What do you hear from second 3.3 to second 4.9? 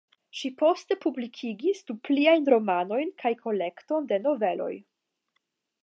kolekton de noveloj.